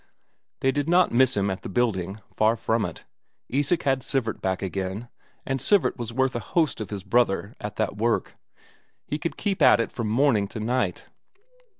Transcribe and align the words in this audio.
They 0.61 0.71
did 0.71 0.89
not 0.89 1.11
miss 1.11 1.37
him 1.37 1.51
at 1.51 1.61
the 1.61 1.69
building, 1.69 2.21
far 2.35 2.55
from 2.55 2.85
it. 2.85 3.05
Isak 3.49 3.83
had 3.83 4.01
Sivert 4.01 4.41
back 4.41 4.63
again, 4.63 5.09
and 5.45 5.61
Sivert 5.61 5.95
was 5.97 6.11
worth 6.11 6.35
a 6.35 6.39
host 6.39 6.81
of 6.81 6.89
his 6.89 7.03
brother 7.03 7.53
at 7.59 7.75
that 7.75 7.97
work; 7.97 8.35
he 9.05 9.19
could 9.19 9.37
keep 9.37 9.61
at 9.61 9.79
it 9.79 9.91
from 9.91 10.09
morning 10.09 10.47
to 10.47 10.59
night. 10.59 11.03